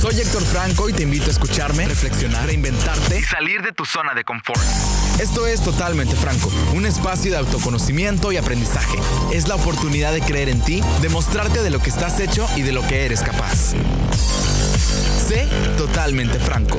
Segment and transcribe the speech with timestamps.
[0.00, 4.14] Soy Héctor Franco y te invito a escucharme, reflexionar, reinventarte y salir de tu zona
[4.14, 4.62] de confort.
[5.20, 8.98] Esto es Totalmente Franco, un espacio de autoconocimiento y aprendizaje.
[9.30, 12.72] Es la oportunidad de creer en ti, demostrarte de lo que estás hecho y de
[12.72, 13.74] lo que eres capaz.
[15.28, 16.78] Sé totalmente franco.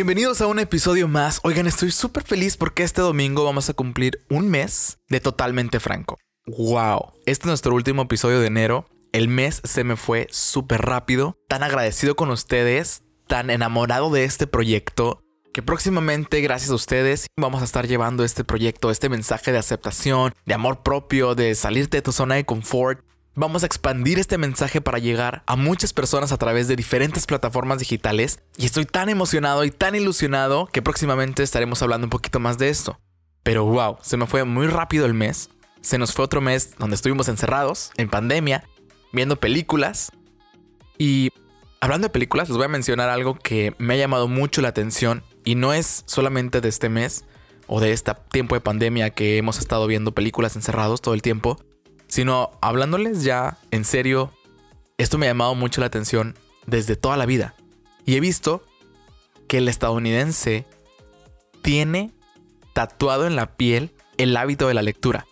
[0.00, 1.40] Bienvenidos a un episodio más.
[1.42, 6.16] Oigan, estoy súper feliz porque este domingo vamos a cumplir un mes de Totalmente Franco.
[6.46, 7.12] ¡Wow!
[7.26, 8.86] Este es nuestro último episodio de enero.
[9.12, 11.36] El mes se me fue súper rápido.
[11.48, 17.60] Tan agradecido con ustedes, tan enamorado de este proyecto, que próximamente, gracias a ustedes, vamos
[17.60, 22.02] a estar llevando este proyecto, este mensaje de aceptación, de amor propio, de salirte de
[22.02, 23.04] tu zona de confort
[23.40, 27.78] Vamos a expandir este mensaje para llegar a muchas personas a través de diferentes plataformas
[27.78, 32.58] digitales y estoy tan emocionado y tan ilusionado que próximamente estaremos hablando un poquito más
[32.58, 33.00] de esto.
[33.42, 35.48] Pero wow, se me fue muy rápido el mes.
[35.80, 38.62] Se nos fue otro mes donde estuvimos encerrados, en pandemia,
[39.10, 40.12] viendo películas.
[40.98, 41.30] Y
[41.80, 45.24] hablando de películas, les voy a mencionar algo que me ha llamado mucho la atención
[45.46, 47.24] y no es solamente de este mes
[47.68, 51.58] o de este tiempo de pandemia que hemos estado viendo películas encerrados todo el tiempo,
[52.10, 54.32] sino hablándoles ya en serio,
[54.98, 57.54] esto me ha llamado mucho la atención desde toda la vida.
[58.04, 58.62] Y he visto
[59.48, 60.66] que el estadounidense
[61.62, 62.12] tiene
[62.74, 65.26] tatuado en la piel el hábito de la lectura,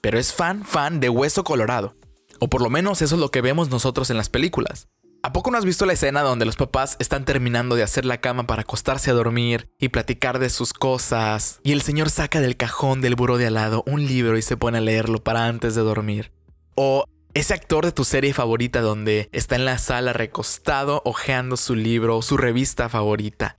[0.00, 1.94] pero es fan, fan de Hueso Colorado.
[2.40, 4.88] O por lo menos eso es lo que vemos nosotros en las películas.
[5.24, 8.20] ¿A poco no has visto la escena donde los papás están terminando de hacer la
[8.20, 11.60] cama para acostarse a dormir y platicar de sus cosas?
[11.62, 14.56] Y el señor saca del cajón del buró de al lado un libro y se
[14.56, 16.32] pone a leerlo para antes de dormir.
[16.74, 21.76] O ese actor de tu serie favorita donde está en la sala recostado hojeando su
[21.76, 23.58] libro o su revista favorita.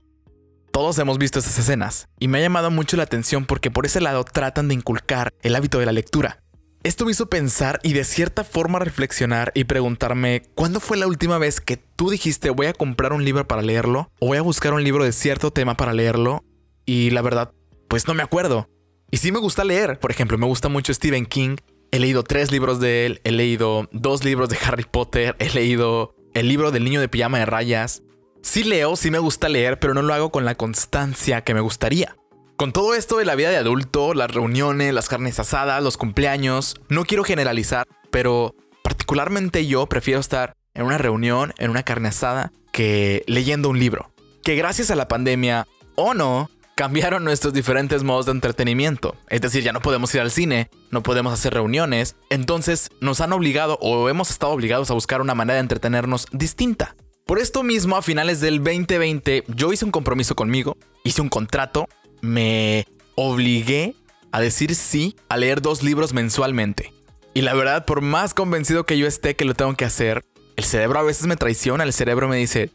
[0.70, 4.02] Todos hemos visto esas escenas y me ha llamado mucho la atención porque por ese
[4.02, 6.43] lado tratan de inculcar el hábito de la lectura.
[6.84, 11.38] Esto me hizo pensar y de cierta forma reflexionar y preguntarme cuándo fue la última
[11.38, 14.74] vez que tú dijiste voy a comprar un libro para leerlo o voy a buscar
[14.74, 16.44] un libro de cierto tema para leerlo
[16.84, 17.52] y la verdad,
[17.88, 18.68] pues no me acuerdo.
[19.10, 21.56] Y sí me gusta leer, por ejemplo, me gusta mucho Stephen King,
[21.90, 26.14] he leído tres libros de él, he leído dos libros de Harry Potter, he leído
[26.34, 28.02] el libro del niño de pijama de rayas.
[28.42, 31.60] Sí leo, sí me gusta leer, pero no lo hago con la constancia que me
[31.60, 32.14] gustaría.
[32.56, 36.76] Con todo esto de la vida de adulto, las reuniones, las carnes asadas, los cumpleaños,
[36.88, 42.52] no quiero generalizar, pero particularmente yo prefiero estar en una reunión, en una carne asada,
[42.70, 44.12] que leyendo un libro.
[44.44, 45.66] Que gracias a la pandemia,
[45.96, 49.16] o no, cambiaron nuestros diferentes modos de entretenimiento.
[49.28, 53.32] Es decir, ya no podemos ir al cine, no podemos hacer reuniones, entonces nos han
[53.32, 56.94] obligado o hemos estado obligados a buscar una manera de entretenernos distinta.
[57.26, 61.88] Por esto mismo, a finales del 2020, yo hice un compromiso conmigo, hice un contrato
[62.24, 63.94] me obligué
[64.32, 66.92] a decir sí a leer dos libros mensualmente.
[67.34, 70.24] Y la verdad, por más convencido que yo esté que lo tengo que hacer,
[70.56, 72.70] el cerebro a veces me traiciona, el cerebro me dice,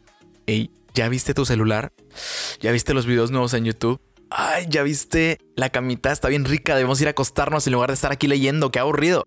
[0.46, 1.92] hey, ¿ya viste tu celular?
[2.60, 4.00] ¿Ya viste los videos nuevos en YouTube?
[4.30, 7.94] Ay, ya viste, la camita está bien rica, debemos ir a acostarnos en lugar de
[7.94, 9.26] estar aquí leyendo, qué aburrido.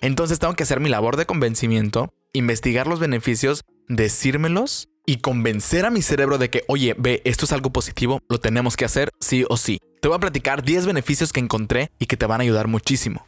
[0.00, 5.90] Entonces tengo que hacer mi labor de convencimiento, investigar los beneficios, decírmelos y convencer a
[5.90, 9.44] mi cerebro de que, oye, ve, esto es algo positivo, lo tenemos que hacer sí
[9.48, 9.78] o sí.
[10.00, 13.26] Te voy a platicar 10 beneficios que encontré y que te van a ayudar muchísimo.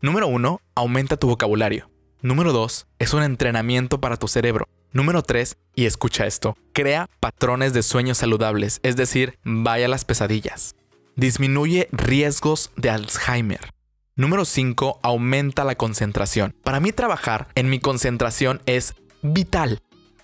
[0.00, 1.90] Número 1, aumenta tu vocabulario.
[2.20, 4.66] Número 2, es un entrenamiento para tu cerebro.
[4.92, 10.04] Número 3, y escucha esto, crea patrones de sueños saludables, es decir, vaya a las
[10.04, 10.74] pesadillas.
[11.14, 13.70] Disminuye riesgos de Alzheimer.
[14.16, 16.54] Número 5, aumenta la concentración.
[16.64, 19.80] Para mí trabajar en mi concentración es vital.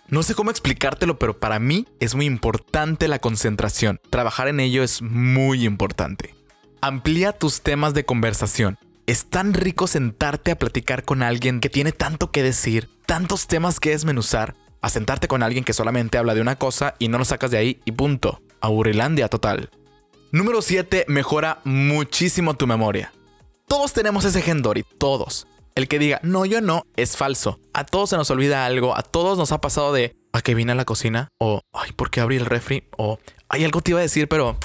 [0.09, 4.01] No sé cómo explicártelo, pero para mí es muy importante la concentración.
[4.11, 6.35] Trabajar en ello es muy importante.
[6.83, 8.77] Amplía tus temas de conversación.
[9.07, 13.81] Es tan rico sentarte a platicar con alguien que tiene tanto que decir, tantos temas
[13.81, 17.25] que desmenuzar, a sentarte con alguien que solamente habla de una cosa y no lo
[17.25, 18.43] sacas de ahí y punto.
[18.61, 19.71] Aburrilandia total.
[20.33, 21.07] Número 7.
[21.09, 23.13] Mejora muchísimo tu memoria.
[23.67, 25.47] Todos tenemos ese Gendori, todos.
[25.77, 27.59] El que diga, no, yo no, es falso.
[27.73, 30.71] A todos se nos olvida algo, a todos nos ha pasado de, ¿a qué vine
[30.71, 31.31] a la cocina?
[31.39, 32.85] O, ay, ¿por qué abrí el refri?
[32.97, 33.19] O,
[33.49, 34.57] hay algo te iba a decir, pero,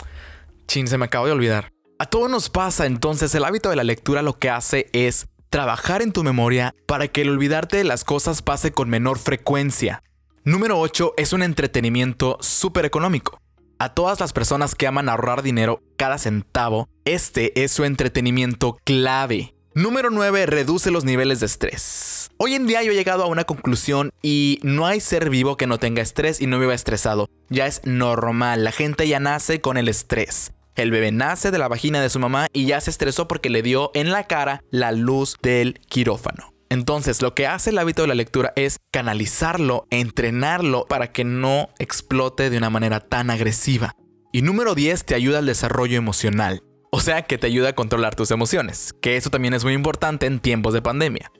[0.67, 1.71] chin, se me acabó de olvidar.
[1.97, 6.03] A todos nos pasa, entonces el hábito de la lectura lo que hace es trabajar
[6.03, 10.03] en tu memoria para que el olvidarte de las cosas pase con menor frecuencia.
[10.43, 13.41] Número 8 es un entretenimiento súper económico.
[13.79, 19.55] A todas las personas que aman ahorrar dinero cada centavo, este es su entretenimiento clave.
[19.75, 20.47] Número 9.
[20.47, 22.31] Reduce los niveles de estrés.
[22.37, 25.67] Hoy en día yo he llegado a una conclusión y no hay ser vivo que
[25.67, 27.29] no tenga estrés y no viva estresado.
[27.49, 30.53] Ya es normal, la gente ya nace con el estrés.
[30.75, 33.61] el bebé nace de la vagina de su mamá y ya se estresó porque le
[33.61, 36.53] dio en la cara la luz del quirófano.
[36.69, 41.69] Entonces, lo que hace el hábito de la lectura es canalizarlo, entrenarlo para que no
[41.79, 43.93] explote de una manera tan agresiva.
[44.31, 46.61] Y número 10 te ayuda al desarrollo emocional.
[46.91, 50.25] O sea, que te ayuda a controlar tus emociones, que eso también es muy importante
[50.25, 51.31] en tiempos de pandemia.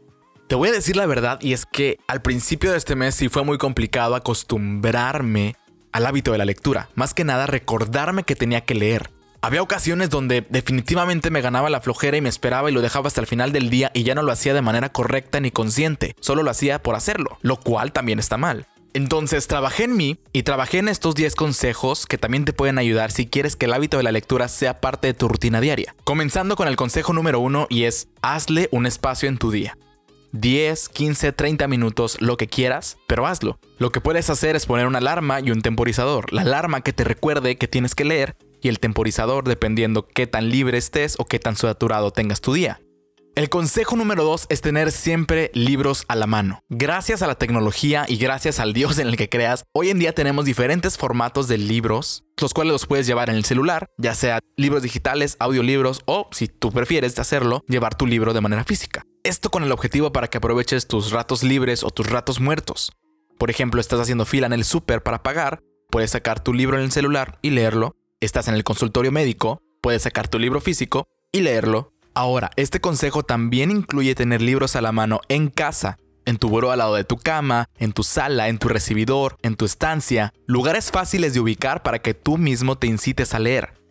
[0.48, 3.30] Te voy a decir la verdad y es que al principio de este mes sí
[3.30, 5.56] fue muy complicado acostumbrarme
[5.92, 9.12] al hábito de la lectura, más que nada recordarme que tenía que leer.
[9.42, 13.22] Había ocasiones donde definitivamente me ganaba la flojera y me esperaba y lo dejaba hasta
[13.22, 16.44] el final del día y ya no lo hacía de manera correcta ni consciente, solo
[16.44, 18.68] lo hacía por hacerlo, lo cual también está mal.
[18.94, 23.12] Entonces trabajé en mí y trabajé en estos 10 consejos que también te pueden ayudar
[23.12, 25.96] si quieres que el hábito de la lectura sea parte de tu rutina diaria.
[26.04, 29.78] Comenzando con el consejo número 1 y es hazle un espacio en tu día.
[30.32, 33.60] 10, 15, 30 minutos, lo que quieras, pero hazlo.
[33.78, 36.32] Lo que puedes hacer es poner una alarma y un temporizador.
[36.32, 40.50] La alarma que te recuerde que tienes que leer y el temporizador dependiendo qué tan
[40.50, 42.80] libre estés o qué tan saturado tengas tu día.
[43.40, 46.62] El consejo número 2 es tener siempre libros a la mano.
[46.68, 50.14] Gracias a la tecnología y gracias al Dios en el que creas, hoy en día
[50.14, 54.40] tenemos diferentes formatos de libros, los cuales los puedes llevar en el celular, ya sea
[54.58, 59.04] libros digitales, audiolibros o, si tú prefieres hacerlo, llevar tu libro de manera física.
[59.24, 62.92] Esto con el objetivo para que aproveches tus ratos libres o tus ratos muertos.
[63.38, 66.84] Por ejemplo, estás haciendo fila en el súper para pagar, puedes sacar tu libro en
[66.84, 67.96] el celular y leerlo.
[68.20, 73.24] Estás en el consultorio médico, puedes sacar tu libro físico y leerlo Ahora, este consejo
[73.24, 77.06] también incluye tener libros a la mano en casa, en tu buró al lado de
[77.06, 81.82] tu cama, en tu sala, en tu recibidor, en tu estancia, lugares fáciles de ubicar
[81.82, 83.82] para que tú mismo te incites a leer.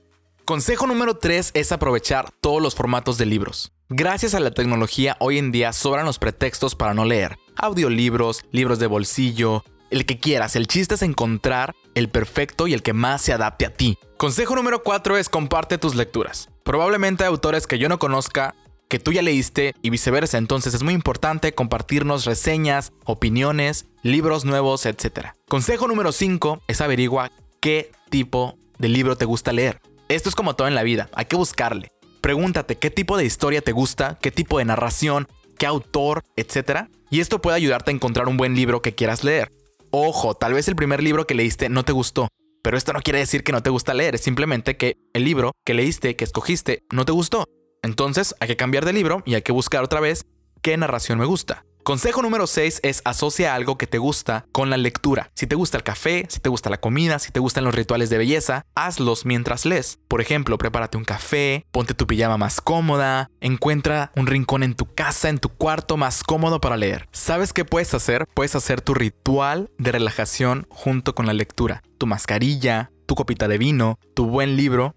[0.44, 3.72] Consejo número 3 es aprovechar todos los formatos de libros.
[3.88, 7.38] Gracias a la tecnología hoy en día sobran los pretextos para no leer.
[7.56, 10.54] Audiolibros, libros de bolsillo, el que quieras.
[10.54, 13.96] El chiste es encontrar el perfecto y el que más se adapte a ti.
[14.18, 16.50] Consejo número 4 es comparte tus lecturas.
[16.68, 18.54] Probablemente hay autores que yo no conozca
[18.88, 24.84] que tú ya leíste y viceversa, entonces es muy importante compartirnos reseñas, opiniones, libros nuevos,
[24.84, 25.28] etc.
[25.48, 29.80] Consejo número 5 es averigua qué tipo de libro te gusta leer.
[30.10, 31.90] Esto es como todo en la vida, hay que buscarle.
[32.20, 35.26] Pregúntate qué tipo de historia te gusta, qué tipo de narración,
[35.56, 36.88] qué autor, etc.
[37.08, 39.50] Y esto puede ayudarte a encontrar un buen libro que quieras leer.
[39.90, 42.28] Ojo, tal vez el primer libro que leíste no te gustó,
[42.68, 45.52] pero esto no quiere decir que no te gusta leer, es simplemente que el libro
[45.64, 47.46] que leíste, que escogiste, no te gustó.
[47.82, 50.26] Entonces hay que cambiar de libro y hay que buscar otra vez
[50.60, 51.64] qué narración me gusta.
[51.88, 55.30] Consejo número 6 es asocia algo que te gusta con la lectura.
[55.34, 58.10] Si te gusta el café, si te gusta la comida, si te gustan los rituales
[58.10, 59.98] de belleza, hazlos mientras lees.
[60.06, 64.84] Por ejemplo, prepárate un café, ponte tu pijama más cómoda, encuentra un rincón en tu
[64.84, 67.08] casa, en tu cuarto más cómodo para leer.
[67.10, 68.26] ¿Sabes qué puedes hacer?
[68.34, 71.80] Puedes hacer tu ritual de relajación junto con la lectura.
[71.96, 74.94] Tu mascarilla, tu copita de vino, tu buen libro.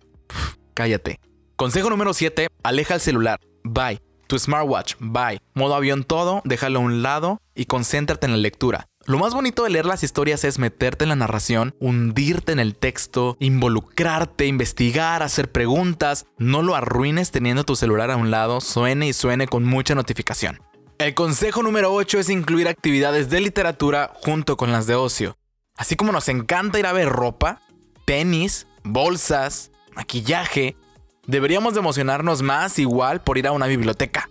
[0.74, 1.22] cállate.
[1.56, 3.40] Consejo número 7, aleja el celular.
[3.64, 4.11] Bye.
[4.32, 5.42] Tu smartwatch, bye.
[5.56, 8.88] Modo avión todo, déjalo a un lado y concéntrate en la lectura.
[9.06, 12.78] Lo más bonito de leer las historias es meterte en la narración, hundirte en el
[12.78, 16.28] texto, involucrarte, investigar, hacer preguntas.
[16.38, 20.62] No lo arruines teniendo tu celular a un lado, suene y suene con mucha notificación.
[20.98, 25.36] El consejo número 8 es incluir actividades de literatura junto con las de ocio.
[25.76, 27.60] Así como nos encanta ir a ver ropa,
[28.06, 30.78] tenis, bolsas, maquillaje,
[31.28, 34.30] Deberíamos de emocionarnos más igual por ir a una biblioteca.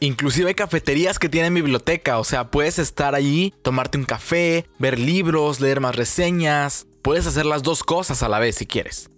[0.00, 4.98] Inclusive hay cafeterías que tienen biblioteca, o sea, puedes estar allí, tomarte un café, ver
[4.98, 9.10] libros, leer más reseñas, puedes hacer las dos cosas a la vez si quieres.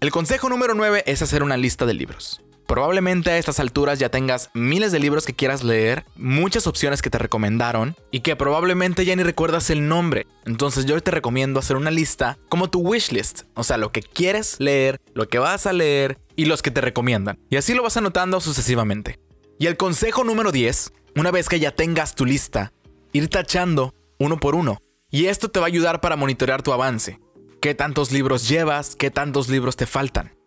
[0.00, 2.42] El consejo número 9 es hacer una lista de libros.
[2.68, 7.08] Probablemente a estas alturas ya tengas miles de libros que quieras leer, muchas opciones que
[7.08, 10.26] te recomendaron y que probablemente ya ni recuerdas el nombre.
[10.44, 14.56] Entonces yo te recomiendo hacer una lista como tu wishlist, o sea, lo que quieres
[14.60, 17.38] leer, lo que vas a leer y los que te recomiendan.
[17.48, 19.18] Y así lo vas anotando sucesivamente.
[19.58, 22.74] Y el consejo número 10, una vez que ya tengas tu lista,
[23.14, 24.76] ir tachando uno por uno.
[25.10, 27.18] Y esto te va a ayudar para monitorear tu avance.
[27.62, 28.94] ¿Qué tantos libros llevas?
[28.94, 30.37] ¿Qué tantos libros te faltan?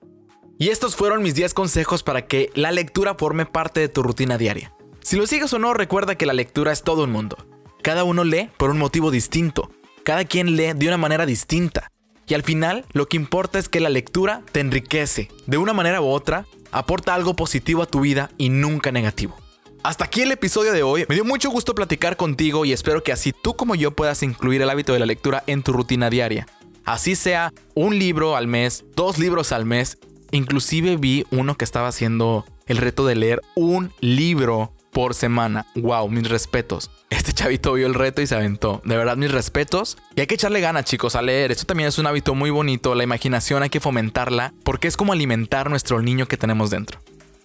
[0.61, 4.37] Y estos fueron mis 10 consejos para que la lectura forme parte de tu rutina
[4.37, 4.71] diaria.
[5.01, 7.35] Si lo sigues o no, recuerda que la lectura es todo un mundo.
[7.81, 9.71] Cada uno lee por un motivo distinto.
[10.03, 11.91] Cada quien lee de una manera distinta.
[12.27, 15.29] Y al final, lo que importa es que la lectura te enriquece.
[15.47, 19.35] De una manera u otra, aporta algo positivo a tu vida y nunca negativo.
[19.81, 21.05] Hasta aquí el episodio de hoy.
[21.09, 24.61] Me dio mucho gusto platicar contigo y espero que así tú como yo puedas incluir
[24.61, 26.45] el hábito de la lectura en tu rutina diaria.
[26.85, 29.97] Así sea un libro al mes, dos libros al mes
[30.31, 35.65] Inclusive vi uno que estaba haciendo el reto de leer un libro por semana.
[35.75, 36.91] Wow, mis respetos.
[37.09, 38.81] Este chavito vio el reto y se aventó.
[38.85, 39.97] De verdad, mis respetos.
[40.15, 41.51] Y hay que echarle ganas, chicos, a leer.
[41.51, 42.95] Esto también es un hábito muy bonito.
[42.95, 46.99] La imaginación hay que fomentarla porque es como alimentar nuestro niño que tenemos dentro.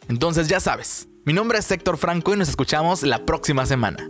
[0.09, 4.09] Entonces ya sabes, mi nombre es Héctor Franco y nos escuchamos la próxima semana.